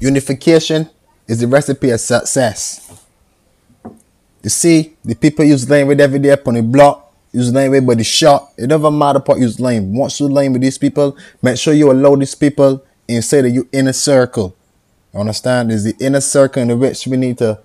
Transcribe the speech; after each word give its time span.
Unification 0.00 0.88
is 1.26 1.40
the 1.40 1.46
recipe 1.48 1.90
of 1.90 2.00
success. 2.00 3.04
You 4.42 4.50
see, 4.50 4.96
the 5.04 5.14
people 5.14 5.44
use 5.44 5.68
language 5.68 5.98
every 5.98 6.20
day 6.20 6.30
upon 6.30 6.54
the 6.54 6.62
block, 6.62 7.12
use 7.32 7.52
language 7.52 7.84
by 7.84 7.94
the 7.94 8.04
shot. 8.04 8.52
It 8.56 8.68
doesn't 8.68 8.96
matter 8.96 9.18
what 9.18 9.38
use 9.38 9.58
lane. 9.58 9.94
Once 9.94 10.20
you 10.20 10.28
lane 10.28 10.52
with 10.52 10.62
these 10.62 10.78
people, 10.78 11.16
make 11.42 11.58
sure 11.58 11.74
you 11.74 11.90
allow 11.90 12.14
these 12.14 12.34
people 12.34 12.84
inside 13.08 13.46
of 13.46 13.52
your 13.52 13.64
inner 13.72 13.92
circle. 13.92 14.54
You 15.12 15.20
understand? 15.20 15.72
It's 15.72 15.84
the 15.84 15.96
inner 15.98 16.20
circle 16.20 16.62
in 16.62 16.78
which 16.78 17.06
we 17.06 17.16
need 17.16 17.38
to 17.38 17.60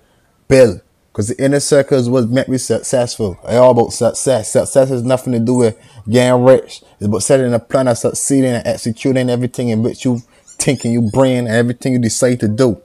build. 0.48 0.80
Because 1.12 1.28
the 1.28 1.44
inner 1.44 1.60
circle 1.60 1.96
is 1.96 2.10
what 2.10 2.28
make 2.28 2.48
me 2.48 2.58
successful. 2.58 3.38
It's 3.44 3.54
all 3.54 3.70
about 3.70 3.92
success. 3.92 4.50
Success 4.50 4.88
has 4.88 5.04
nothing 5.04 5.32
to 5.34 5.38
do 5.38 5.54
with 5.54 5.78
getting 6.08 6.42
rich. 6.44 6.82
It's 6.94 7.06
about 7.06 7.22
setting 7.22 7.54
a 7.54 7.60
plan 7.60 7.86
of 7.86 7.96
succeeding 7.96 8.50
and 8.50 8.66
executing 8.66 9.30
everything 9.30 9.68
in 9.68 9.84
which 9.84 10.04
you 10.04 10.22
think 10.58 10.84
in 10.84 10.92
your 10.92 11.10
brain 11.10 11.46
and 11.46 11.48
everything 11.48 11.92
you 11.92 11.98
decide 11.98 12.40
to 12.40 12.48
do. 12.48 12.80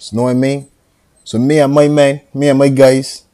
You 0.00 0.16
know 0.16 0.22
what 0.24 0.30
I 0.30 0.34
mean? 0.34 0.68
So 1.24 1.38
me 1.38 1.58
and 1.60 1.72
my 1.72 1.88
man, 1.88 2.22
me 2.32 2.48
and 2.48 2.58
my 2.58 2.68
guys, 2.68 3.24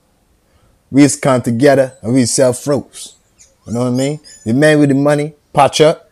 we 0.91 1.03
just 1.03 1.21
come 1.23 1.43
together 1.43 1.97
and 2.03 2.15
we 2.15 2.25
sell 2.25 2.53
fruits. 2.53 3.17
You 3.67 3.73
know 3.73 3.81
what 3.81 3.87
I 3.87 3.91
mean? 3.91 4.21
The 4.45 4.55
man 4.55 4.79
with 4.79 4.89
the 4.89 4.95
money, 4.95 5.35
patch 5.53 5.81
up, 5.81 6.11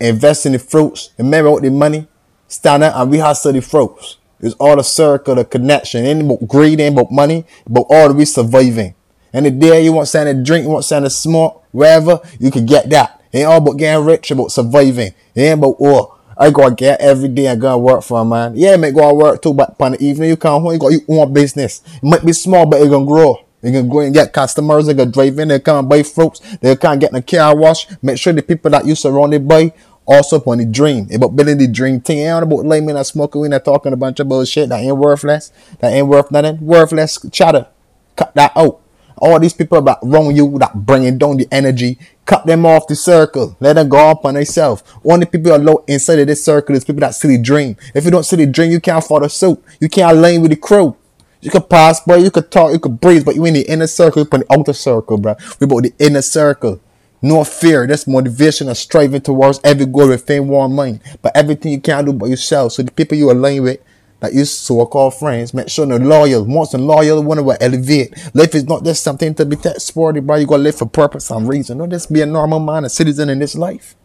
invest 0.00 0.46
in 0.46 0.52
the 0.52 0.58
fruits. 0.58 1.10
The 1.16 1.24
man 1.24 1.50
with 1.50 1.62
the 1.62 1.70
money, 1.70 2.06
stand 2.48 2.84
up 2.84 2.96
and 2.96 3.10
we 3.10 3.18
hustle 3.18 3.52
the 3.52 3.60
fruits. 3.60 4.18
It's 4.40 4.54
all 4.54 4.78
a 4.80 4.84
circle, 4.84 5.34
the 5.34 5.44
connection. 5.44 6.04
Ain't 6.04 6.22
about 6.22 6.46
greed, 6.48 6.80
ain't 6.80 6.94
about 6.94 7.12
money, 7.12 7.44
but 7.68 7.86
all 7.90 8.12
be 8.14 8.24
surviving. 8.24 8.94
And 9.32 9.46
the 9.46 9.50
day 9.50 9.84
you 9.84 9.92
want 9.92 10.08
something 10.08 10.36
to 10.36 10.42
drink, 10.42 10.64
you 10.64 10.70
want 10.70 10.84
something 10.84 11.04
to 11.04 11.10
smoke, 11.10 11.64
wherever, 11.70 12.20
you 12.38 12.50
can 12.50 12.66
get 12.66 12.88
that. 12.90 13.22
Ain't 13.32 13.46
all 13.46 13.58
about 13.58 13.76
getting 13.76 14.04
rich, 14.04 14.30
about 14.30 14.50
surviving. 14.50 15.14
Ain't 15.36 15.58
about, 15.58 15.76
oh, 15.80 16.18
I 16.40 16.50
gotta 16.50 16.74
get 16.74 17.00
every 17.02 17.28
day 17.28 17.48
I 17.48 17.54
gotta 17.54 17.76
work 17.76 18.02
for 18.02 18.20
a 18.20 18.24
man. 18.24 18.54
Yeah, 18.56 18.76
make 18.76 18.94
go 18.94 19.06
to 19.06 19.14
work 19.14 19.42
too, 19.42 19.52
but 19.52 19.76
on 19.78 19.92
the 19.92 20.02
evening 20.02 20.30
you 20.30 20.36
can 20.36 20.50
come 20.50 20.62
home, 20.62 20.72
you 20.72 20.78
got 20.78 20.88
your 20.88 21.02
own 21.06 21.32
business. 21.34 21.82
It 21.96 22.02
might 22.02 22.24
be 22.24 22.32
small, 22.32 22.64
but 22.64 22.80
it 22.80 22.88
gonna 22.88 23.04
grow. 23.04 23.44
You 23.62 23.72
can 23.72 23.90
go 23.90 24.00
and 24.00 24.14
get 24.14 24.32
customers, 24.32 24.86
they 24.86 24.94
can 24.94 25.10
drive 25.10 25.38
in, 25.38 25.48
they 25.48 25.60
come 25.60 25.86
buy 25.86 26.02
fruits, 26.02 26.40
they 26.62 26.74
can 26.76 26.98
get 26.98 27.10
in 27.10 27.16
a 27.16 27.22
car 27.22 27.54
wash. 27.54 27.86
Make 28.00 28.16
sure 28.16 28.32
the 28.32 28.40
people 28.40 28.70
that 28.70 28.86
you 28.86 28.94
surrounded 28.94 29.46
by 29.46 29.74
also 30.06 30.36
upon 30.36 30.58
the 30.58 30.64
dream. 30.64 31.08
About 31.12 31.36
building 31.36 31.58
the 31.58 31.68
dream 31.68 32.00
thing. 32.00 32.18
Ain't 32.18 32.42
about 32.42 32.64
layman 32.64 32.96
and 32.96 33.06
smoking 33.06 33.42
weed 33.42 33.52
and 33.52 33.64
talking 33.64 33.92
a 33.92 33.96
bunch 33.96 34.18
of 34.20 34.28
bullshit 34.28 34.70
that 34.70 34.80
ain't 34.80 34.96
worthless. 34.96 35.52
That 35.78 35.92
ain't 35.92 36.08
worth 36.08 36.30
nothing. 36.30 36.58
Worthless 36.60 37.18
chatter. 37.30 37.68
Cut 38.16 38.34
that 38.34 38.52
out. 38.56 38.80
All 39.18 39.38
these 39.38 39.52
people 39.52 39.82
that 39.82 39.98
wrong 40.02 40.34
you, 40.34 40.58
that 40.58 40.74
bringing 40.74 41.18
down 41.18 41.36
the 41.36 41.46
energy, 41.52 41.98
cut 42.30 42.46
them 42.46 42.64
off 42.64 42.86
the 42.86 42.94
circle. 42.94 43.56
Let 43.58 43.72
them 43.72 43.88
go 43.88 43.98
up 43.98 44.24
on 44.24 44.34
themselves. 44.34 44.84
Only 45.04 45.26
people 45.26 45.56
low 45.56 45.82
inside 45.88 46.20
of 46.20 46.28
this 46.28 46.44
circle 46.44 46.76
is 46.76 46.84
people 46.84 47.00
that 47.00 47.16
see 47.16 47.36
the 47.36 47.42
dream. 47.42 47.76
If 47.92 48.04
you 48.04 48.12
don't 48.12 48.22
see 48.22 48.36
the 48.36 48.46
dream, 48.46 48.70
you 48.70 48.78
can't 48.78 49.02
follow 49.02 49.26
suit. 49.26 49.60
You 49.80 49.88
can't 49.88 50.16
lane 50.16 50.40
with 50.40 50.52
the 50.52 50.56
crew. 50.56 50.96
You 51.40 51.50
could 51.50 51.68
pass, 51.68 51.98
boy. 51.98 52.16
You 52.16 52.30
could 52.30 52.52
talk. 52.52 52.70
You 52.72 52.78
could 52.78 53.00
breathe, 53.00 53.24
but 53.24 53.34
you 53.34 53.44
in 53.46 53.54
the 53.54 53.68
inner 53.68 53.88
circle. 53.88 54.22
You 54.22 54.28
put 54.28 54.46
the 54.46 54.56
outer 54.56 54.72
circle, 54.72 55.18
bro. 55.18 55.34
We 55.58 55.64
about 55.64 55.82
the 55.82 55.92
inner 55.98 56.22
circle. 56.22 56.80
No 57.20 57.42
fear. 57.42 57.88
That's 57.88 58.06
motivation 58.06 58.68
and 58.68 58.76
striving 58.76 59.22
towards 59.22 59.58
every 59.64 59.86
goal 59.86 60.08
with 60.08 60.30
warm 60.30 60.76
mind. 60.76 61.00
But 61.20 61.36
everything 61.36 61.72
you 61.72 61.80
can't 61.80 62.06
do 62.06 62.12
by 62.12 62.28
yourself. 62.28 62.74
So 62.74 62.84
the 62.84 62.92
people 62.92 63.18
you 63.18 63.32
align 63.32 63.64
with, 63.64 63.80
that 64.20 64.34
you 64.34 64.44
so-called 64.44 65.14
friends, 65.14 65.52
make 65.52 65.68
sure 65.68 65.86
they're 65.86 65.98
loyal. 65.98 66.44
Once 66.44 66.70
they're 66.70 66.80
loyal, 66.80 67.22
one 67.22 67.44
will 67.44 67.56
elevate. 67.60 68.14
Life 68.34 68.54
is 68.54 68.64
not 68.64 68.84
just 68.84 69.02
something 69.02 69.34
to 69.34 69.44
be 69.44 69.56
that 69.56 69.82
sporty, 69.82 70.20
bro. 70.20 70.36
You 70.36 70.46
gotta 70.46 70.62
live 70.62 70.76
for 70.76 70.86
purpose 70.86 71.30
and 71.30 71.48
reason. 71.48 71.78
Don't 71.78 71.90
just 71.90 72.12
be 72.12 72.20
a 72.20 72.26
normal 72.26 72.60
man, 72.60 72.84
a 72.84 72.88
citizen 72.88 73.28
in 73.28 73.38
this 73.38 73.54
life. 73.54 73.96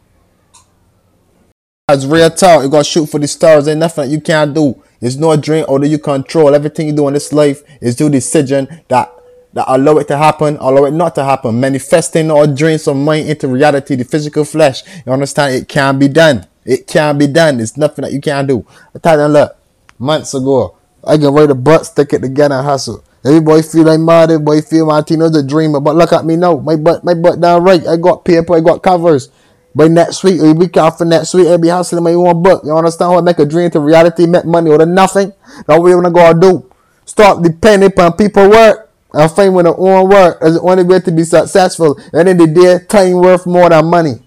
As 1.88 2.08
real 2.08 2.32
talk, 2.32 2.64
you 2.64 2.70
gotta 2.70 2.84
shoot 2.84 3.06
for 3.06 3.20
the 3.20 3.28
stars. 3.28 3.68
Ain't 3.68 3.80
nothing 3.80 4.06
that 4.06 4.12
you 4.12 4.20
can't 4.20 4.54
do. 4.54 4.82
It's 5.02 5.18
no 5.18 5.36
dream 5.38 5.66
or 5.68 5.80
do 5.80 5.88
you 5.88 6.00
control. 6.00 6.56
Everything 6.56 6.88
you 6.88 6.94
do 6.94 7.08
in 7.08 7.14
this 7.14 7.32
life 7.32 7.62
is 7.80 8.00
your 8.00 8.10
decision 8.10 8.82
that 8.88 9.12
that 9.56 9.66
allow 9.68 9.98
it 9.98 10.08
to 10.10 10.18
happen, 10.18 10.58
allow 10.58 10.84
it 10.84 10.92
not 10.92 11.16
to 11.16 11.24
happen. 11.24 11.60
Manifesting 11.60 12.30
our 12.30 12.46
dreams 12.46 12.88
of 12.88 12.98
mind 12.98 13.30
into 13.30 13.48
reality, 13.48 13.96
the 13.96 14.04
physical 14.04 14.44
flesh. 14.44 14.84
You 15.06 15.14
understand? 15.14 15.56
It 15.56 15.68
can 15.68 15.98
be 15.98 16.10
done. 16.10 16.46
It 16.66 16.88
can 16.88 17.18
be 17.18 17.28
done. 17.28 17.60
It's 17.60 17.78
nothing 17.78 18.04
that 18.04 18.12
you 18.12 18.20
can't 18.20 18.48
do. 18.48 18.66
I 18.94 19.00
tell 19.00 19.30
look, 19.30 19.56
months 20.00 20.34
ago, 20.34 20.78
I 21.04 21.18
can 21.18 21.34
write 21.34 21.52
a 21.52 21.56
butt, 21.56 21.86
stick 21.86 22.14
it 22.14 22.22
together 22.22 22.56
and 22.56 22.66
hustle. 22.66 23.04
Everybody 23.24 23.64
feel 23.64 23.84
like 23.84 24.00
mad, 24.00 24.32
everybody 24.32 24.62
feel 24.62 24.86
Martino's 24.86 25.36
a 25.36 25.42
dreamer, 25.42 25.80
but 25.80 25.96
look 25.96 26.14
at 26.14 26.26
me 26.26 26.36
now. 26.36 26.58
My 26.58 26.76
butt, 26.76 27.04
my 27.04 27.14
butt 27.14 27.42
down 27.42 27.64
right. 27.64 27.86
I 27.88 27.98
got 27.98 28.24
paper, 28.24 28.56
I 28.56 28.60
got 28.60 28.84
covers. 28.84 29.30
By 29.74 29.88
next 29.88 30.24
week, 30.24 30.40
a 30.42 30.54
week 30.54 30.78
after 30.78 31.04
next 31.04 31.34
week, 31.34 31.48
I'll 31.48 31.58
be 31.58 31.68
hustling 31.68 32.04
my 32.04 32.14
own 32.14 32.42
book. 32.42 32.64
You 32.64 32.76
understand 32.78 33.12
how 33.12 33.18
I 33.18 33.22
make 33.22 33.40
a 33.40 33.46
dream 33.46 33.70
to 33.72 33.80
reality, 33.80 34.26
make 34.26 34.46
money 34.46 34.72
out 34.72 34.82
of 34.82 34.88
nothing? 34.88 35.34
That's 35.68 35.68
what 35.68 35.82
we're 35.82 36.02
gonna 36.02 36.12
go 36.12 36.34
do. 36.34 36.72
Stop 37.04 37.44
depending 37.44 37.88
upon 37.88 38.14
people 38.14 38.50
work 38.50 38.90
and 39.14 39.32
find 39.32 39.54
when 39.54 39.66
their 39.66 39.78
own 39.78 40.10
work 40.10 40.38
is 40.44 40.56
the 40.56 40.62
only 40.62 40.84
way 40.84 41.00
to 41.00 41.12
be 41.12 41.24
successful. 41.24 42.00
And 42.14 42.30
in 42.30 42.38
the 42.38 42.48
day, 42.48 42.80
time 42.88 43.16
worth 43.16 43.46
more 43.46 43.70
than 43.70 43.86
money. 43.86 44.22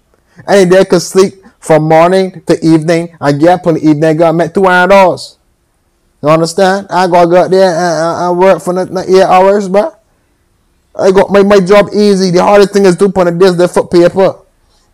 And 0.47 0.71
they 0.71 0.85
could 0.85 1.01
sleep 1.01 1.43
from 1.59 1.83
morning 1.83 2.41
to 2.45 2.53
evening 2.65 3.17
and 3.19 3.39
get 3.39 3.59
up 3.59 3.67
in 3.67 3.75
the 3.75 3.89
evening, 3.89 4.17
go 4.17 4.31
make 4.31 4.53
two 4.53 4.65
hundred 4.65 4.89
dollars. 4.89 5.38
You 6.21 6.29
understand? 6.29 6.87
I 6.89 7.07
gotta 7.07 7.29
go 7.29 7.37
out 7.43 7.51
there 7.51 7.69
and, 7.69 8.27
and 8.27 8.39
work 8.39 8.61
for 8.61 8.73
the 8.73 9.05
eight 9.07 9.23
hours, 9.23 9.69
bro. 9.69 9.95
I 10.95 11.11
got 11.11 11.31
my, 11.31 11.43
my 11.43 11.59
job 11.59 11.89
easy. 11.93 12.31
The 12.31 12.43
hardest 12.43 12.73
thing 12.73 12.85
is 12.85 12.97
to 12.97 13.09
put 13.09 13.39
this 13.39 13.55
the 13.55 13.67
foot 13.67 13.89
paper. 13.89 14.41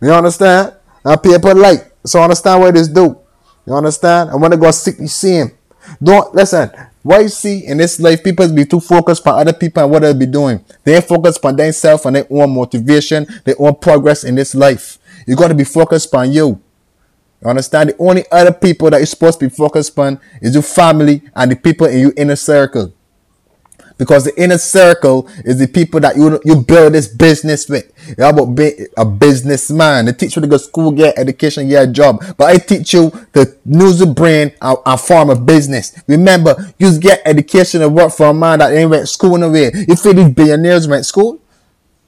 You 0.00 0.12
understand? 0.12 0.74
And 1.04 1.22
paper 1.22 1.54
light. 1.54 1.84
So 2.04 2.22
understand 2.22 2.60
what 2.60 2.74
this 2.74 2.88
do. 2.88 3.18
You 3.66 3.74
understand? 3.74 4.30
I 4.30 4.36
want 4.36 4.52
to 4.52 4.58
go 4.58 4.70
seek 4.70 4.96
see 5.08 5.32
him. 5.32 5.50
Don't 6.02 6.34
listen. 6.34 6.70
Why 7.02 7.20
you 7.20 7.28
see 7.28 7.64
in 7.66 7.78
this 7.78 8.00
life, 8.00 8.22
people 8.22 8.52
be 8.52 8.64
too 8.64 8.80
focused 8.80 9.26
on 9.26 9.38
other 9.38 9.52
people 9.52 9.82
and 9.82 9.92
what 9.92 10.02
they 10.02 10.12
be 10.12 10.26
doing. 10.26 10.64
They 10.84 10.96
ain't 10.96 11.04
focused 11.04 11.44
on 11.44 11.54
themselves 11.54 12.04
and 12.04 12.16
their 12.16 12.26
own 12.30 12.52
motivation, 12.54 13.26
their 13.44 13.54
own 13.58 13.76
progress 13.76 14.24
in 14.24 14.34
this 14.34 14.54
life. 14.54 14.98
You 15.26 15.36
got 15.36 15.48
to 15.48 15.54
be 15.54 15.64
focused 15.64 16.12
on 16.14 16.32
you. 16.32 16.60
You 17.42 17.50
understand? 17.50 17.90
The 17.90 17.96
only 17.98 18.24
other 18.32 18.52
people 18.52 18.90
that 18.90 18.98
you're 18.98 19.06
supposed 19.06 19.40
to 19.40 19.48
be 19.48 19.54
focused 19.54 19.98
on 19.98 20.18
is 20.40 20.54
your 20.54 20.62
family 20.62 21.22
and 21.34 21.50
the 21.50 21.56
people 21.56 21.86
in 21.86 21.98
your 21.98 22.12
inner 22.16 22.36
circle 22.36 22.92
because 23.98 24.24
the 24.24 24.42
inner 24.42 24.58
circle 24.58 25.28
is 25.44 25.58
the 25.58 25.66
people 25.66 26.00
that 26.00 26.16
you 26.16 26.40
you 26.44 26.56
build 26.56 26.94
this 26.94 27.08
business 27.08 27.68
with. 27.68 27.90
You're 28.16 28.28
about 28.28 28.54
being 28.54 28.86
a 28.96 29.04
businessman. 29.04 30.06
They 30.06 30.12
teach 30.12 30.36
you 30.36 30.42
to 30.42 30.48
go 30.48 30.56
school, 30.56 30.90
get 30.92 31.18
education, 31.18 31.68
get 31.68 31.88
a 31.88 31.92
job. 31.92 32.24
But 32.36 32.50
I 32.50 32.56
teach 32.58 32.92
you 32.92 33.10
to 33.32 33.56
use 33.64 33.98
the 33.98 34.06
brain 34.06 34.52
and, 34.60 34.78
and 34.84 35.00
form 35.00 35.30
a 35.30 35.36
business. 35.36 35.98
Remember, 36.06 36.72
you 36.78 36.98
get 36.98 37.22
education 37.24 37.82
and 37.82 37.94
work 37.94 38.12
for 38.12 38.26
a 38.26 38.34
man 38.34 38.58
that 38.58 38.72
ain't 38.72 38.90
went 38.90 39.08
school 39.08 39.34
in 39.36 39.40
nowhere. 39.42 39.70
You 39.74 39.96
feel 39.96 40.14
these 40.14 40.30
billionaires 40.30 40.86
went 40.86 41.06
school? 41.06 41.40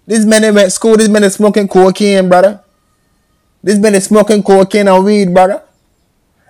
These 0.06 0.26
men 0.26 0.54
went 0.54 0.72
school. 0.72 0.96
These 0.96 1.08
men 1.08 1.24
are 1.24 1.30
smoking 1.30 1.68
cocaine, 1.68 2.28
brother. 2.28 2.62
These 3.68 3.80
men 3.80 3.94
are 3.94 4.00
smoking 4.00 4.42
cocaine 4.42 4.88
and 4.88 5.04
weed, 5.04 5.34
brother. 5.34 5.62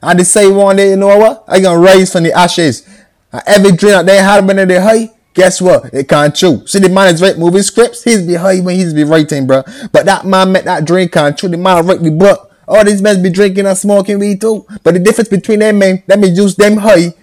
And 0.00 0.20
they 0.20 0.22
say 0.22 0.46
one 0.46 0.76
day, 0.76 0.90
you 0.90 0.96
know 0.96 1.16
what? 1.18 1.42
I 1.48 1.58
gonna 1.58 1.80
rise 1.80 2.12
from 2.12 2.22
the 2.22 2.32
ashes. 2.32 2.88
And 3.32 3.42
every 3.44 3.72
dream 3.72 3.90
that 3.94 4.06
they 4.06 4.18
had 4.18 4.46
when 4.46 4.68
they 4.68 4.80
high, 4.80 5.10
Guess 5.34 5.60
what? 5.60 5.92
It 5.92 6.08
can't 6.08 6.34
true. 6.34 6.64
See, 6.66 6.78
the 6.78 6.88
man 6.88 7.12
is 7.12 7.20
writing 7.20 7.40
movie 7.40 7.62
scripts. 7.62 8.04
He's 8.04 8.22
be 8.22 8.34
high 8.34 8.60
when 8.60 8.76
he's 8.76 8.94
be 8.94 9.02
writing, 9.02 9.48
bro. 9.48 9.64
But 9.90 10.06
that 10.06 10.24
man 10.26 10.52
met 10.52 10.64
that 10.64 10.84
drink 10.84 11.10
can't 11.12 11.36
true. 11.36 11.48
The 11.48 11.56
man 11.56 11.84
write 11.84 12.02
the 12.02 12.10
book. 12.12 12.52
All 12.68 12.84
these 12.84 13.02
men 13.02 13.20
be 13.20 13.30
drinking 13.30 13.66
and 13.66 13.76
smoking 13.76 14.20
weed 14.20 14.40
too. 14.40 14.64
But 14.84 14.94
the 14.94 15.00
difference 15.00 15.28
between 15.28 15.58
them 15.58 15.78
men, 15.80 16.04
let 16.06 16.20
me 16.20 16.28
use 16.28 16.54
them 16.54 16.76
high 16.76 17.14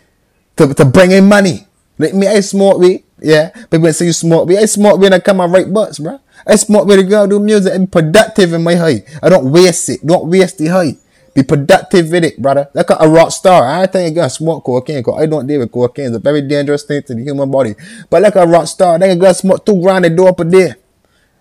to, 0.57 0.73
to 0.73 0.83
bring 0.83 1.12
in 1.12 1.29
money. 1.29 1.67
Let 1.97 2.16
me 2.16 2.27
I 2.27 2.41
smoke 2.41 2.79
weed. 2.79 3.06
Yeah. 3.22 3.50
People 3.72 3.94
say 3.94 4.07
you 4.07 4.13
smoke 4.13 4.50
weed. 4.50 4.57
I 4.59 4.66
smoke 4.66 5.00
weed 5.00 5.07
and 5.07 5.16
I 5.16 5.19
come 5.19 5.39
and 5.39 5.53
write 5.53 5.72
books, 5.72 6.00
bro. 6.00 6.19
I 6.47 6.56
smoke 6.56 6.88
weed 6.88 6.97
to 6.97 7.03
go 7.03 7.25
do 7.28 7.39
music 7.39 7.73
and 7.73 7.88
be 7.88 7.91
productive 7.91 8.53
in 8.53 8.63
my 8.63 8.75
high. 8.75 9.03
I 9.22 9.29
don't 9.29 9.51
waste 9.51 9.89
it. 9.89 10.06
Don't 10.06 10.29
waste 10.29 10.57
the 10.57 10.67
high. 10.67 10.97
Be 11.33 11.44
productive 11.44 12.11
with 12.11 12.23
it, 12.23 12.41
brother. 12.41 12.69
At 12.73 12.89
a 12.89 13.09
rock 13.09 13.31
star. 13.31 13.68
I 13.68 13.88
think 13.88 14.09
you 14.09 14.15
gonna 14.15 14.30
smoke 14.30 14.63
cocaine 14.63 15.00
because 15.00 15.21
I 15.21 15.25
don't 15.25 15.45
deal 15.45 15.59
with 15.59 15.71
cocaine. 15.71 16.07
It's 16.07 16.15
a 16.15 16.19
very 16.19 16.42
dangerous 16.42 16.83
thing 16.83 17.03
to 17.03 17.13
the 17.13 17.24
human 17.24 17.51
body. 17.51 17.75
But 18.09 18.21
like 18.21 18.36
a 18.36 18.47
rock 18.47 18.68
star, 18.68 18.97
they 18.97 19.13
gonna 19.15 19.33
smoke 19.33 19.65
two 19.65 19.81
grand 19.81 20.06
a 20.06 20.09
dope 20.09 20.39
a 20.39 20.45
day. 20.45 20.74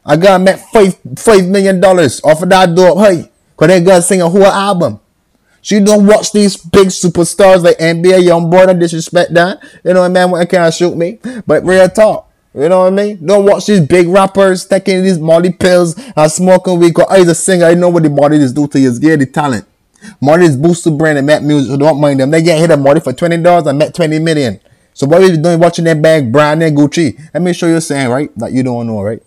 I 0.04 0.16
gotta 0.16 0.42
make 0.42 0.58
five 0.58 0.98
five 1.16 1.46
million 1.46 1.80
dollars 1.80 2.20
off 2.24 2.42
of 2.42 2.48
that 2.48 2.74
dope, 2.74 2.98
hey. 3.06 3.30
Cause 3.56 3.68
they 3.68 3.80
gonna 3.80 4.02
sing 4.02 4.20
a 4.20 4.28
whole 4.28 4.44
album. 4.44 4.98
So 5.62 5.76
you 5.76 5.84
don't 5.84 6.06
watch 6.06 6.32
these 6.32 6.56
big 6.56 6.88
superstars 6.88 7.62
like 7.62 7.78
NBA 7.78 8.28
YoungBoy 8.28 8.68
and 8.68 8.80
disrespect 8.80 9.32
that. 9.34 9.62
You 9.84 9.94
know 9.94 10.00
what 10.00 10.10
I 10.10 10.24
mean? 10.24 10.30
What 10.32 10.50
can't 10.50 10.74
shoot 10.74 10.96
me? 10.96 11.20
But 11.46 11.64
real 11.64 11.88
talk. 11.88 12.23
You 12.54 12.68
know 12.68 12.80
what 12.80 12.92
I 12.92 12.96
mean? 12.96 13.26
Don't 13.26 13.44
watch 13.44 13.66
these 13.66 13.80
big 13.80 14.06
rappers 14.06 14.64
taking 14.64 15.02
these 15.02 15.18
molly 15.18 15.52
pills 15.52 15.96
and 16.16 16.30
smoking 16.30 16.78
weed. 16.78 16.94
Cause 16.94 17.06
I 17.10 17.18
a 17.18 17.34
singer, 17.34 17.66
I 17.66 17.74
know 17.74 17.88
what 17.88 18.04
the 18.04 18.10
body 18.10 18.36
is 18.36 18.52
do 18.52 18.68
to. 18.68 18.78
It's 18.78 19.00
get 19.00 19.18
the 19.18 19.26
talent. 19.26 19.66
Marty's 20.20 20.56
boosted 20.56 20.96
brand 20.96 21.18
and 21.18 21.26
Matt 21.26 21.42
Music, 21.42 21.70
so 21.70 21.76
don't 21.76 22.00
mind 22.00 22.20
them. 22.20 22.30
They 22.30 22.42
get 22.42 22.58
hit 22.58 22.70
a 22.70 22.76
Marty 22.76 23.00
for 23.00 23.12
$20 23.12 23.66
and 23.66 23.78
Matt 23.78 23.94
20 23.94 24.18
million. 24.20 24.60
So 24.92 25.06
what 25.06 25.22
are 25.22 25.26
you 25.26 25.36
doing 25.36 25.58
watching 25.58 25.84
that 25.86 26.00
bag, 26.00 26.30
brand 26.30 26.62
and 26.62 26.76
Gucci? 26.76 27.18
Let 27.34 27.42
me 27.42 27.52
show 27.52 27.66
you 27.66 27.80
saying, 27.80 28.08
right? 28.08 28.30
That 28.38 28.52
you 28.52 28.62
don't 28.62 28.86
know, 28.86 29.02
right? 29.02 29.22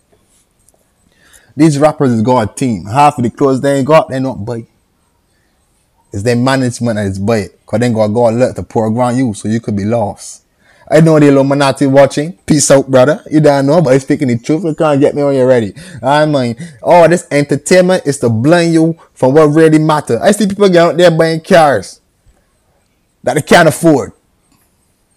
These 1.58 1.80
rappers 1.80 2.12
is 2.12 2.22
got 2.22 2.52
a 2.52 2.56
team. 2.56 2.86
Half 2.86 3.18
of 3.18 3.24
the 3.26 3.30
clothes 3.30 3.60
they 3.60 3.80
ain't 3.80 3.88
got, 3.88 4.08
they 4.08 4.20
not 4.20 4.46
buy. 4.46 4.66
It's 6.14 6.24
their 6.24 6.36
management 6.38 6.98
and 6.98 7.10
it's 7.10 7.20
budget. 7.20 7.60
Cause 7.66 7.82
then 7.82 7.92
God 7.92 8.14
God 8.14 8.36
let 8.36 8.56
the 8.56 8.64
poor 8.64 8.90
ground 8.90 9.18
you 9.18 9.34
so 9.34 9.50
you 9.50 9.60
could 9.60 9.76
be 9.76 9.84
lost. 9.84 10.44
I 10.90 11.02
know 11.02 11.20
the 11.20 11.28
Illuminati 11.28 11.86
watching. 11.86 12.34
Peace 12.46 12.72
out, 12.72 12.90
brother. 12.90 13.22
You 13.30 13.42
don't 13.42 13.66
know, 13.66 13.82
but 13.82 13.92
he's 13.94 14.04
speaking 14.04 14.30
the 14.30 14.38
truth. 14.40 14.64
You 14.64 14.74
can't 14.74 15.02
get 15.02 15.16
me 15.16 15.24
when 15.24 15.36
you're 15.36 15.48
ready. 15.48 15.74
I 16.02 16.26
mean, 16.26 16.56
all 16.82 17.10
this 17.10 17.28
entertainment 17.30 18.04
is 18.06 18.20
to 18.20 18.30
blame 18.30 18.74
you 18.74 18.98
from 19.14 19.34
what 19.34 19.48
really 19.48 19.80
matter. 19.80 20.20
I 20.22 20.32
see 20.32 20.48
people 20.48 20.70
get 20.70 20.78
out 20.78 20.98
there 20.98 21.12
buying 21.12 21.42
cars 21.42 22.00
that 23.24 23.34
they 23.34 23.42
can't 23.42 23.68
afford. 23.68 24.14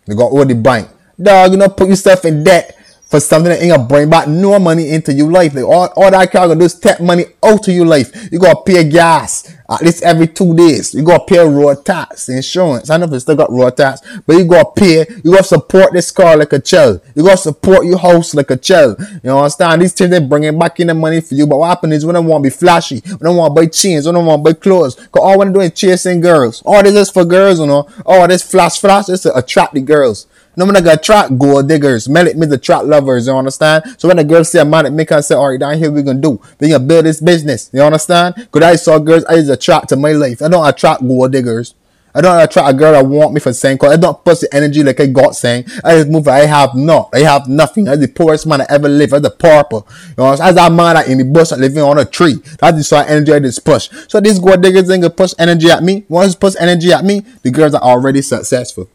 They 0.07 0.15
got 0.17 0.33
all 0.33 0.45
the 0.45 0.55
bank. 0.55 0.89
Dog, 1.21 1.53
you 1.53 1.57
know, 1.57 1.69
put 1.69 1.89
yourself 1.89 2.25
in 2.25 2.43
debt 2.43 2.77
for 3.11 3.19
something 3.19 3.51
that 3.51 3.61
ain't 3.61 3.75
gonna 3.75 3.89
bring 3.89 4.09
back 4.09 4.29
no 4.29 4.57
money 4.61 4.91
into 4.91 5.13
your 5.13 5.31
life. 5.31 5.53
Like 5.53 5.65
all, 5.65 5.89
all 5.97 6.11
that 6.13 6.31
car 6.31 6.47
gonna 6.47 6.61
do 6.61 6.67
is 6.67 6.79
take 6.79 7.01
money 7.01 7.25
out 7.45 7.67
of 7.67 7.75
your 7.75 7.85
life. 7.85 8.33
You 8.33 8.39
gotta 8.39 8.63
pay 8.63 8.89
gas 8.89 9.53
at 9.69 9.83
least 9.83 10.05
every 10.05 10.29
two 10.29 10.55
days. 10.55 10.95
You 10.95 11.03
gotta 11.03 11.25
pay 11.25 11.41
road 11.41 11.85
tax, 11.85 12.29
insurance. 12.29 12.89
I 12.89 12.97
know 12.97 13.07
if 13.07 13.13
you 13.13 13.19
still 13.19 13.35
got 13.35 13.51
road 13.51 13.77
tax, 13.77 14.01
but 14.25 14.37
you 14.37 14.45
gotta 14.45 14.71
pay. 14.77 15.07
You 15.25 15.33
gotta 15.33 15.43
support 15.43 15.93
this 15.93 16.13
car 16.13 16.37
like 16.37 16.53
a 16.53 16.61
child. 16.61 17.01
You 17.17 17.25
gotta 17.25 17.37
support 17.37 17.85
your 17.85 17.99
house 17.99 18.33
like 18.33 18.51
a 18.53 18.57
child. 18.57 19.01
You 19.25 19.31
understand? 19.31 19.83
These 19.83 19.93
things 19.93 20.11
they 20.11 20.21
bringing 20.21 20.57
back 20.57 20.79
in 20.79 20.87
the 20.87 20.95
money 20.95 21.21
for 21.21 21.35
you. 21.35 21.49
But 21.49 21.59
what 21.59 21.69
happens 21.69 21.95
is 21.95 22.03
they 22.05 22.09
want 22.13 22.45
to 22.45 22.49
be 22.49 22.55
flashy, 22.55 23.01
they 23.01 23.29
want 23.29 23.57
to 23.57 23.61
buy 23.61 23.67
chains, 23.67 24.05
they 24.05 24.13
want 24.13 24.45
to 24.45 24.53
buy 24.53 24.59
clothes, 24.59 24.95
cause 24.95 25.21
all 25.21 25.39
when 25.39 25.53
they 25.53 25.59
do 25.59 25.61
is 25.63 25.73
chasing 25.73 26.21
girls. 26.21 26.63
All 26.65 26.81
this 26.83 26.95
is 26.95 27.11
for 27.11 27.25
girls, 27.25 27.59
you 27.59 27.67
know. 27.67 27.89
All 28.07 28.29
this 28.29 28.49
flash 28.49 28.81
flash 28.81 29.09
is 29.09 29.23
to 29.23 29.37
attract 29.37 29.75
the 29.75 29.81
girls. 29.81 30.29
No 30.61 30.67
man 30.67 30.75
gonna 30.75 30.93
attract 30.93 31.39
gold 31.39 31.69
diggers. 31.69 32.07
Melek 32.07 32.37
means 32.37 32.53
attract 32.53 32.85
lovers, 32.85 33.27
you 33.27 33.33
understand? 33.33 33.83
So 33.97 34.09
when 34.09 34.19
the 34.19 34.25
girls 34.25 34.53
see 34.53 34.59
a 34.59 34.65
man, 34.67 34.85
it 34.85 34.91
make 34.91 35.09
her 35.09 35.23
say, 35.23 35.35
alright, 35.35 35.59
down 35.59 35.79
here 35.79 35.91
we 35.91 36.03
gonna 36.03 36.21
do. 36.21 36.39
We 36.61 36.69
gonna 36.69 36.85
build 36.85 37.07
this 37.07 37.19
business. 37.19 37.71
You 37.73 37.81
understand? 37.81 38.47
Cause 38.53 38.63
I 38.63 38.77
saw 38.77 38.99
girls 38.99 39.25
I 39.25 39.37
just 39.37 39.49
attract 39.49 39.89
to 39.89 39.97
my 39.97 40.13
life. 40.13 40.43
I 40.43 40.49
don't 40.49 40.69
attract 40.69 41.01
gold 41.01 41.33
diggers. 41.33 41.75
I 42.15 42.21
don't 42.21 42.39
attract 42.39 42.69
a 42.69 42.75
girl 42.75 42.93
that 42.93 43.07
want 43.07 43.33
me 43.33 43.41
for 43.41 43.55
saying 43.55 43.79
cause 43.79 43.91
I 43.91 43.97
don't 43.97 44.23
push 44.23 44.41
the 44.41 44.55
energy 44.55 44.83
like 44.83 45.01
I 45.01 45.07
got 45.07 45.35
saying. 45.35 45.65
I 45.83 45.95
just 45.95 46.11
move 46.11 46.29
I 46.29 46.41
have 46.41 46.75
not. 46.75 47.09
I 47.15 47.21
have 47.21 47.49
nothing. 47.49 47.89
I'm 47.89 47.99
the 47.99 48.09
poorest 48.09 48.47
man 48.47 48.61
I 48.61 48.67
ever 48.69 48.87
live. 48.87 49.15
I'm 49.15 49.23
the 49.23 49.31
pauper. 49.31 49.77
You 50.09 50.15
know, 50.19 50.33
as 50.33 50.41
that 50.41 50.73
man 50.73 50.95
that 50.95 51.09
in 51.09 51.17
the 51.17 51.25
bush 51.25 51.53
living 51.53 51.83
on 51.83 51.97
a 51.97 52.05
tree. 52.05 52.35
That's 52.59 52.77
the 52.77 52.85
sort 52.85 53.07
of 53.07 53.13
energy 53.13 53.33
I 53.33 53.41
just 53.41 53.65
push. 53.65 53.89
So 54.09 54.21
these 54.21 54.39
gold 54.39 54.61
diggers 54.61 54.91
ain't 54.91 55.05
gonna 55.05 55.15
push 55.15 55.33
energy 55.39 55.71
at 55.71 55.83
me. 55.83 56.05
Once 56.11 56.35
push 56.35 56.53
energy 56.61 56.93
at 56.93 57.03
me, 57.03 57.21
the 57.41 57.51
girls 57.51 57.73
are 57.73 57.81
already 57.81 58.21
successful. 58.21 58.91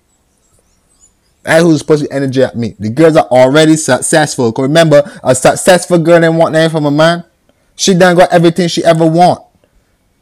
That's 1.45 1.63
who's 1.63 1.79
supposed 1.79 2.03
to 2.05 2.11
energy 2.11 2.43
at 2.43 2.57
me. 2.57 2.75
The 2.79 2.89
girls 2.89 3.15
are 3.15 3.27
already 3.27 3.77
successful. 3.77 4.51
Cause 4.51 4.63
remember, 4.63 5.03
a 5.23 5.35
successful 5.35 5.99
girl 5.99 6.23
ain't 6.25 6.33
want 6.33 6.53
nothing 6.53 6.71
from 6.71 6.85
a 6.87 6.91
man. 6.91 7.23
She 7.75 7.93
done 7.93 8.15
got 8.15 8.31
everything 8.33 8.67
she 8.67 8.83
ever 8.83 9.05
want. 9.05 9.43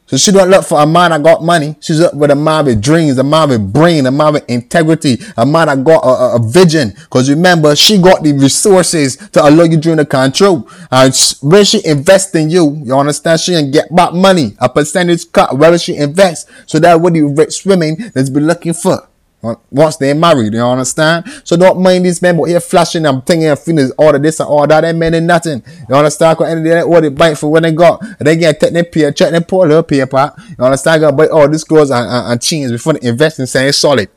So 0.07 0.17
she 0.17 0.31
don't 0.33 0.49
look 0.49 0.65
for 0.65 0.81
a 0.81 0.85
man 0.85 1.11
that 1.11 1.23
got 1.23 1.41
money. 1.41 1.77
She's 1.79 2.01
up 2.01 2.13
with 2.13 2.29
a 2.29 2.35
man 2.35 2.65
with 2.65 2.81
dreams, 2.81 3.17
a 3.17 3.23
man 3.23 3.49
with 3.49 3.71
brain, 3.71 4.05
a 4.05 4.11
man 4.11 4.33
with 4.33 4.49
integrity, 4.49 5.17
a 5.37 5.45
man 5.45 5.67
that 5.67 5.81
got 5.85 6.03
a, 6.03 6.07
a, 6.07 6.35
a 6.35 6.39
vision. 6.45 6.91
Cause 7.09 7.29
remember, 7.29 7.73
she 7.73 7.97
got 8.01 8.21
the 8.21 8.33
resources 8.33 9.15
to 9.15 9.41
allow 9.41 9.63
you 9.63 9.77
during 9.77 9.97
the 9.97 10.05
control. 10.05 10.69
And 10.91 11.15
when 11.41 11.63
she 11.63 11.85
invest 11.85 12.35
in 12.35 12.49
you, 12.49 12.81
you 12.83 12.93
understand, 12.99 13.39
she 13.39 13.53
can 13.53 13.71
get 13.71 13.95
back 13.95 14.13
money, 14.13 14.57
a 14.59 14.67
percentage 14.67 15.31
cut, 15.31 15.57
whether 15.57 15.77
she 15.77 15.95
invests. 15.95 16.51
So 16.65 16.79
that 16.79 16.99
what 16.99 17.13
the 17.13 17.21
rich 17.21 17.65
women 17.65 18.11
that's 18.13 18.29
been 18.29 18.45
looking 18.45 18.73
for. 18.73 19.07
Once 19.69 19.97
they're 19.97 20.15
married, 20.15 20.53
you 20.53 20.61
understand? 20.61 21.25
So 21.43 21.57
don't 21.57 21.81
mind 21.81 22.05
these 22.05 22.21
men, 22.21 22.37
but 22.37 22.45
here 22.45 22.61
flashing 22.61 23.05
I'm 23.05 23.21
thinking 23.21 23.47
and 23.47 23.59
feeling 23.59 23.91
all 23.97 24.15
of 24.15 24.23
this 24.23 24.39
and 24.39 24.47
all 24.47 24.65
that. 24.65 24.81
They 24.81 24.93
men 24.93 25.13
ain't 25.13 25.25
nothing. 25.25 25.61
You 25.89 25.95
understand? 25.95 26.37
Because 26.37 26.53
any 26.53 26.63
day 26.63 26.81
all 26.81 27.01
they 27.01 27.09
bite 27.09 27.37
for 27.37 27.51
when 27.51 27.63
they 27.63 27.73
got, 27.73 28.01
they 28.19 28.37
get 28.37 28.57
take 28.61 28.71
their 28.71 28.85
peer, 28.85 29.11
check 29.11 29.31
their 29.31 29.41
poor 29.41 29.67
little 29.67 29.83
paper. 29.83 30.33
You 30.57 30.63
understand? 30.63 31.01
Got 31.01 31.17
buy 31.17 31.27
all 31.27 31.49
these 31.49 31.65
girls 31.65 31.91
and, 31.91 32.09
and, 32.09 32.31
and 32.31 32.41
chains 32.41 32.71
before 32.71 32.93
they 32.93 33.09
invest 33.09 33.39
in 33.39 33.47
saying 33.47 33.73
solid. 33.73 34.09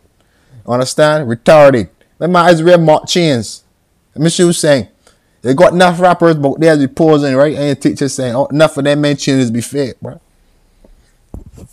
You 0.64 0.73
understand? 0.73 1.29
Retarded. 1.29 1.88
Let 2.20 2.31
my 2.31 2.43
eyes 2.43 2.62
wear 2.62 2.79
mark 2.79 3.08
chains. 3.08 3.64
Let 4.14 4.22
me 4.22 4.31
see 4.31 4.44
you 4.44 4.52
saying. 4.52 4.87
They 5.43 5.55
got 5.55 5.72
enough 5.72 6.00
rappers, 6.00 6.37
but 6.37 6.61
they're 6.61 6.76
be 6.76 6.87
posing, 6.87 7.34
right? 7.34 7.55
And 7.55 7.67
your 7.67 7.75
teacher 7.75 8.08
saying, 8.08 8.34
oh, 8.34 8.46
enough 8.46 8.76
of 8.76 8.84
them 8.84 9.00
men 9.00 9.17
chains 9.17 9.50
be 9.50 9.61
fake, 9.61 10.00
bro. 10.00 10.20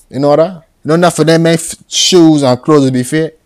You 0.10 0.20
know 0.20 0.36
that? 0.36 0.68
You 0.84 0.90
know 0.90 0.94
enough 0.96 1.20
of 1.20 1.28
them 1.28 1.44
men 1.44 1.58
shoes 1.88 2.42
and 2.42 2.62
clothes 2.62 2.90
be 2.90 3.04
fake. 3.04 3.38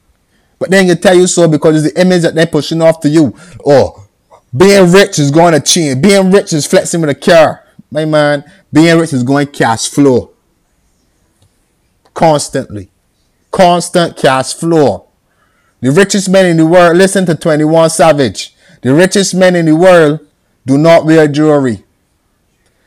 But 0.60 0.72
then 0.72 0.88
you 0.88 0.96
tell 0.96 1.16
you 1.16 1.28
so 1.28 1.48
because 1.48 1.84
it's 1.84 1.94
the 1.94 2.02
image 2.02 2.24
that 2.24 2.36
they're 2.36 2.48
pushing 2.48 2.82
off 2.82 3.00
to 3.02 3.10
you. 3.10 3.36
Or 3.60 4.08
being 4.56 4.92
rich 4.92 5.20
is 5.20 5.32
going 5.32 5.54
to 5.54 5.60
change. 5.60 6.02
Being 6.02 6.32
rich 6.32 6.54
is 6.54 6.66
flexing 6.66 7.02
with 7.02 7.10
a 7.10 7.16
car. 7.16 7.64
My 7.92 8.06
man, 8.06 8.44
being 8.72 8.98
rich 8.98 9.14
is 9.14 9.24
going 9.24 9.48
cash 9.48 9.88
flow. 9.88 10.32
Constantly. 12.14 12.90
Constant 13.52 14.18
cash 14.18 14.54
flow. 14.54 15.08
The 15.80 15.92
richest 15.92 16.30
men 16.30 16.48
in 16.48 16.58
the 16.58 16.66
world, 16.66 16.98
listen 16.98 17.26
to 17.28 17.36
21 17.36 17.92
Savage. 17.92 18.56
The 18.82 18.94
richest 18.94 19.36
men 19.36 19.56
in 19.56 19.66
the 19.66 19.76
world 19.76 20.20
do 20.66 20.78
not 20.78 21.06
wear 21.06 21.28
jewelry. 21.28 21.84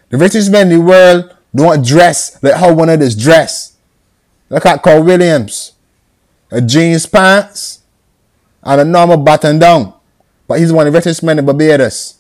The 0.08 0.18
richest 0.18 0.50
men 0.50 0.70
in 0.70 0.78
the 0.80 0.84
world 0.84 1.36
don't 1.54 1.84
dress 1.84 2.42
like 2.42 2.54
how 2.54 2.74
one 2.74 2.88
of 2.88 3.00
this 3.00 3.14
dress. 3.14 3.76
Look 4.48 4.66
at 4.66 4.82
Carl 4.82 5.04
Williams 5.04 5.72
a 6.50 6.60
jeans 6.60 7.06
pants, 7.06 7.80
and 8.62 8.80
a 8.80 8.84
normal 8.84 9.16
button 9.16 9.58
down. 9.58 9.94
But 10.46 10.58
he's 10.60 10.72
one 10.72 10.86
of 10.86 10.92
the 10.92 10.98
richest 10.98 11.22
men 11.22 11.38
in 11.38 11.46
Barbados. 11.46 12.16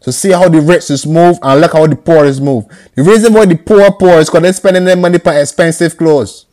So 0.00 0.10
see 0.10 0.30
how 0.30 0.48
the 0.48 0.60
rich 0.60 0.90
is 0.90 1.06
move 1.06 1.38
and 1.42 1.60
look 1.60 1.72
how 1.72 1.86
the 1.86 1.96
poor 1.96 2.24
is 2.24 2.40
move. 2.40 2.64
The 2.94 3.02
reason 3.02 3.34
why 3.34 3.44
the 3.44 3.56
poor 3.56 3.90
poor 3.92 4.18
is 4.18 4.28
because 4.28 4.42
they're 4.42 4.52
spending 4.54 4.84
their 4.84 4.96
money 4.96 5.18
for 5.18 5.32
expensive 5.32 5.96
clothes. 5.96 6.46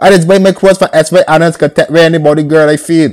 I 0.00 0.10
just 0.10 0.28
buy 0.28 0.38
my 0.38 0.52
clothes 0.52 0.78
for 0.78 0.88
SY 0.92 1.24
Adams 1.26 1.56
can 1.56 1.74
take 1.74 1.90
anybody 1.90 2.42
girl 2.44 2.68
I 2.68 2.76
feel. 2.76 3.12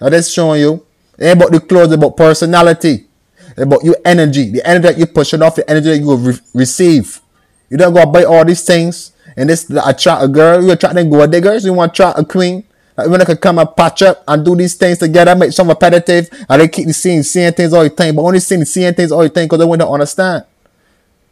Now 0.00 0.08
that's 0.08 0.28
showing 0.28 0.60
you. 0.60 0.86
It 1.18 1.26
ain't 1.26 1.36
about 1.36 1.52
the 1.52 1.60
clothes, 1.60 1.92
about 1.92 2.16
personality. 2.16 3.06
It's 3.50 3.58
about 3.60 3.84
your 3.84 3.96
energy. 4.04 4.50
The 4.50 4.66
energy 4.68 4.88
that 4.88 4.98
you 4.98 5.06
pushing 5.06 5.42
off, 5.42 5.56
the 5.56 5.68
energy 5.70 5.90
that 5.90 5.98
you 5.98 6.14
re- 6.14 6.38
receive. 6.54 7.20
You 7.70 7.76
don't 7.76 7.94
go 7.94 8.06
buy 8.06 8.24
all 8.24 8.44
these 8.44 8.64
things 8.64 9.12
and 9.36 9.48
this 9.48 9.70
attract 9.70 10.24
a 10.24 10.28
girl, 10.28 10.62
you 10.62 10.72
attracting 10.72 11.10
gold 11.10 11.30
diggers, 11.30 11.64
you 11.64 11.72
want 11.72 11.94
to 11.94 12.02
attract 12.02 12.18
a 12.18 12.24
queen. 12.24 12.64
Like 12.96 13.08
when 13.08 13.20
they 13.20 13.24
could 13.24 13.40
come 13.40 13.60
and 13.60 13.76
patch 13.76 14.02
up 14.02 14.24
and 14.26 14.44
do 14.44 14.56
these 14.56 14.74
things 14.74 14.98
together, 14.98 15.36
make 15.36 15.52
some 15.52 15.68
repetitive, 15.68 16.28
and 16.48 16.60
they 16.60 16.66
keep 16.66 16.88
seeing 16.88 17.22
seeing 17.22 17.52
things 17.52 17.72
all 17.72 17.84
the 17.84 17.90
time, 17.90 18.16
but 18.16 18.22
only 18.22 18.40
seeing 18.40 18.64
seeing 18.64 18.92
things 18.94 19.12
all 19.12 19.22
the 19.22 19.28
time 19.28 19.44
because 19.44 19.60
they 19.60 19.64
want 19.64 19.80
to 19.80 19.88
understand. 19.88 20.44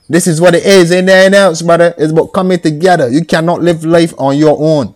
This 0.08 0.28
is 0.28 0.40
what 0.40 0.54
it 0.54 0.64
is, 0.64 0.92
ain't 0.92 1.08
there 1.08 1.34
else, 1.34 1.62
brother. 1.62 1.92
It's 1.98 2.12
about 2.12 2.32
coming 2.32 2.60
together. 2.60 3.08
You 3.08 3.24
cannot 3.24 3.60
live 3.60 3.84
life 3.84 4.14
on 4.18 4.36
your 4.36 4.56
own. 4.60 4.94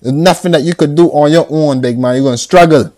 There's 0.00 0.14
nothing 0.14 0.52
that 0.52 0.62
you 0.62 0.74
could 0.74 0.94
do 0.94 1.08
on 1.08 1.32
your 1.32 1.46
own, 1.50 1.80
big 1.80 1.98
man. 1.98 2.14
You're 2.14 2.24
gonna 2.24 2.38
struggle. 2.38 2.92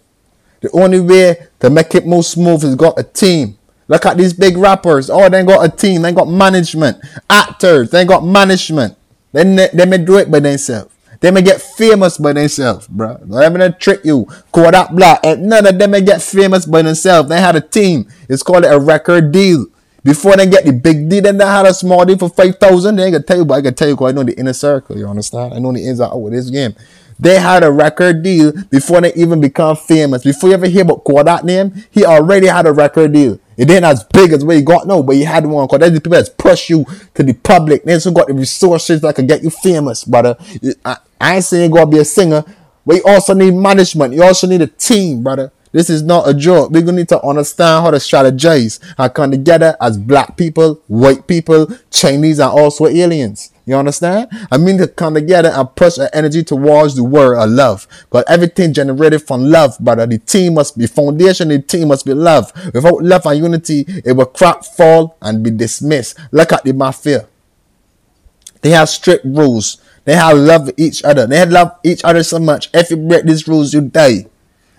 The 0.61 0.71
only 0.73 1.01
way 1.01 1.37
to 1.61 1.71
make 1.71 1.95
it 1.95 2.07
more 2.07 2.23
smooth 2.23 2.63
is 2.65 2.75
got 2.75 2.99
a 2.99 3.03
team. 3.03 3.57
Look 3.89 4.07
at 4.07 4.17
these 4.17 4.33
big 4.33 4.57
rappers. 4.57 5.11
Oh, 5.11 5.29
they 5.29 5.45
got 5.45 5.65
a 5.65 5.77
team. 5.77 6.03
They 6.03 6.13
got 6.13 6.29
management. 6.29 6.99
Actors. 7.29 7.91
They 7.91 8.05
got 8.05 8.25
management. 8.25 8.97
They, 9.33 9.69
they 9.73 9.87
may 9.87 9.99
do 9.99 10.19
it 10.19 10.31
by 10.31 10.41
themselves. 10.41 10.95
They 11.21 11.31
may 11.31 11.43
get 11.43 11.61
famous 11.61 12.19
by 12.19 12.33
themselves, 12.33 12.89
bro. 12.89 13.17
Let 13.27 13.53
me 13.53 13.69
trick 13.79 14.01
you. 14.05 14.27
Kodak 14.51 14.91
Black. 14.91 15.23
None 15.25 15.67
of 15.67 15.79
them 15.79 15.93
may 15.93 16.01
get 16.01 16.21
famous 16.21 16.67
by 16.67 16.83
themselves. 16.83 17.29
They 17.29 17.41
had 17.41 17.55
a 17.55 17.61
team. 17.61 18.09
It's 18.29 18.43
called 18.43 18.65
a 18.65 18.79
record 18.79 19.31
deal. 19.31 19.67
Before 20.03 20.37
they 20.37 20.49
get 20.49 20.65
the 20.65 20.73
big 20.73 21.09
deal, 21.09 21.23
then 21.23 21.39
they 21.39 21.45
had 21.45 21.65
a 21.65 21.73
small 21.73 22.05
deal 22.05 22.19
for 22.19 22.29
5,000. 22.29 22.97
They 22.97 23.05
ain't 23.05 23.13
gonna 23.13 23.23
tell 23.23 23.37
you, 23.37 23.45
but 23.45 23.55
I 23.55 23.63
can 23.63 23.75
tell 23.75 23.87
you 23.87 23.95
because 23.95 24.11
I 24.11 24.15
know 24.17 24.25
the 24.25 24.37
inner 24.37 24.53
circle. 24.53 24.99
You 24.99 25.07
understand? 25.07 25.55
I 25.55 25.61
know 25.61 25.73
the 25.73 25.87
ins 25.87 26.01
and 26.01 26.11
outs 26.11 26.27
of 26.27 26.33
this 26.33 26.51
game. 26.51 26.75
They 27.21 27.39
had 27.39 27.63
a 27.63 27.71
record 27.71 28.25
deal 28.25 28.53
before 28.69 29.01
they 29.01 29.15
even 29.15 29.41
become 29.41 29.77
famous. 29.77 30.25
Before 30.25 30.49
you 30.49 30.55
ever 30.55 30.67
hear 30.67 30.83
about 30.83 31.05
Kodak 31.05 31.45
name, 31.45 31.85
he 31.93 32.05
already 32.05 32.49
had 32.49 32.67
a 32.67 32.73
record 32.73 33.13
deal. 33.13 33.39
It 33.57 33.71
ain't 33.71 33.85
as 33.85 34.05
big 34.05 34.33
as 34.33 34.45
what 34.45 34.57
you 34.57 34.63
got 34.63 34.87
now, 34.87 35.03
but 35.03 35.17
you 35.17 35.27
had 35.27 35.47
one 35.47 35.67
because 35.67 35.81
that's 35.81 35.93
the 35.93 36.01
people 36.01 36.23
that 36.23 36.37
push 36.39 36.71
you 36.71 36.85
to 37.15 37.23
the 37.23 37.35
public. 37.35 37.85
They 37.85 37.95
also 37.95 38.11
got 38.11 38.29
the 38.29 38.35
resources 38.35 39.01
that 39.03 39.15
can 39.15 39.27
get 39.27 39.43
you 39.43 39.51
famous, 39.51 40.05
brother. 40.05 40.37
I, 40.85 40.97
I 41.21 41.37
ain't 41.37 41.45
saying 41.45 41.71
you 41.71 41.77
gotta 41.77 41.91
be 41.91 41.99
a 41.99 42.05
singer, 42.05 42.45
but 42.87 42.97
you 42.97 43.03
also 43.07 43.35
need 43.35 43.55
management. 43.55 44.15
You 44.15 44.23
also 44.23 44.47
need 44.47 44.63
a 44.63 44.67
team, 44.67 45.23
brother. 45.23 45.53
This 45.73 45.89
is 45.89 46.03
not 46.03 46.29
a 46.29 46.35
joke. 46.35 46.71
We're 46.71 46.83
gonna 46.83 46.99
need 46.99 47.09
to 47.09 47.23
understand 47.25 47.85
how 47.85 47.91
to 47.91 47.97
strategize 47.97 48.79
and 48.99 49.15
come 49.15 49.31
together 49.31 49.77
as 49.81 49.97
black 49.97 50.37
people, 50.37 50.81
white 50.87 51.27
people, 51.27 51.67
Chinese, 51.91 52.41
and 52.41 52.51
also 52.51 52.87
aliens. 52.87 53.52
You 53.65 53.77
understand? 53.77 54.29
I 54.51 54.59
mean 54.59 54.79
to 54.79 54.89
come 54.89 55.15
together 55.15 55.51
and 55.51 55.75
push 55.77 55.99
our 55.99 56.11
energy 56.13 56.43
towards 56.43 56.97
the 56.97 57.05
word 57.05 57.39
of 57.39 57.49
love. 57.51 57.87
But 58.11 58.29
everything 58.29 58.73
generated 58.73 59.23
from 59.23 59.45
love, 59.45 59.79
brother. 59.79 60.07
The 60.07 60.19
team 60.19 60.55
must 60.55 60.77
be 60.77 60.87
foundation, 60.87 61.49
the 61.49 61.61
team 61.61 61.89
must 61.89 62.05
be 62.05 62.15
love. 62.15 62.53
Without 62.75 63.03
love 63.03 63.27
and 63.27 63.39
unity, 63.39 63.85
it 64.05 64.13
will 64.17 64.27
crack, 64.27 64.65
fall, 64.65 65.17
and 65.23 65.45
be 65.45 65.51
dismissed. 65.51 66.19
Look 66.33 66.53
at 66.53 66.65
the 66.65 66.73
mafia. 66.73 67.29
They 68.63 68.71
have 68.71 68.89
strict 68.89 69.25
rules. 69.25 69.81
They 70.05 70.15
have 70.15 70.37
love 70.37 70.71
each 70.77 71.05
other. 71.05 71.27
They 71.27 71.39
have 71.39 71.51
love 71.51 71.77
each 71.85 72.05
other 72.05 72.23
so 72.25 72.41
much. 72.41 72.69
If 72.75 72.91
you 72.91 72.97
break 72.97 73.25
these 73.25 73.47
rules, 73.47 73.73
you 73.73 73.83
die. 73.83 74.27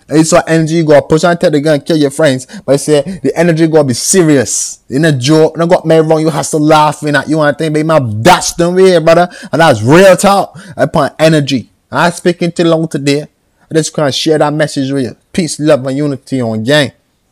It's 0.08 0.32
what 0.32 0.48
energy 0.48 0.74
you 0.76 0.84
gotta 0.84 1.06
push 1.06 1.24
on 1.24 1.38
tell 1.38 1.50
the 1.50 1.60
gun, 1.60 1.80
kill 1.80 1.96
your 1.96 2.10
friends. 2.10 2.46
But 2.64 2.78
say 2.78 3.20
the 3.22 3.32
energy 3.36 3.66
gotta 3.66 3.84
be 3.84 3.94
serious. 3.94 4.80
In 4.88 5.04
a 5.04 5.12
joke, 5.12 5.56
no 5.56 5.66
got 5.66 5.86
me 5.86 5.96
wrong, 5.98 6.20
you 6.20 6.30
have 6.30 6.48
to 6.48 6.58
laughing 6.58 7.16
at 7.16 7.28
you 7.28 7.40
and 7.40 7.56
think, 7.56 7.74
baby, 7.74 7.86
my 7.86 8.00
that's 8.02 8.52
the 8.54 8.70
way, 8.70 8.98
brother. 8.98 9.28
And 9.52 9.60
that's 9.60 9.82
real 9.82 10.16
talk. 10.16 10.58
Put 10.92 11.14
energy. 11.18 11.70
I 11.90 12.10
speaking 12.10 12.52
too 12.52 12.64
long 12.64 12.88
today. 12.88 13.22
I 13.22 13.74
just 13.74 13.94
can't 13.94 14.14
share 14.14 14.38
that 14.38 14.52
message 14.52 14.90
with 14.90 15.04
you. 15.04 15.16
Peace, 15.32 15.58
love, 15.58 15.86
and 15.86 15.96
unity 15.96 16.40
on 16.40 16.62
gang. 16.62 16.92